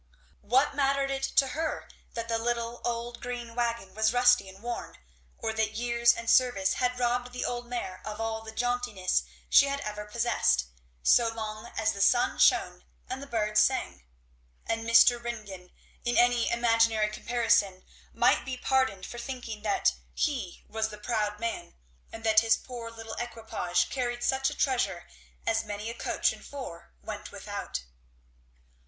[0.41, 4.97] What mattered it to her that the little old green wagon was rusty and worn,
[5.37, 9.67] or that years and service had robbed the old mare of all the jauntiness she
[9.67, 10.65] had ever possessed,
[11.03, 14.03] so long as the sun shone and the birds sang?
[14.65, 15.23] And Mr.
[15.23, 15.69] Ringgan,
[16.03, 21.75] in any imaginary comparison, might be pardoned for thinking that he was the proud man,
[22.11, 25.07] and that his poor little equipage carried such a treasure
[25.45, 27.83] as many a coach and four went without.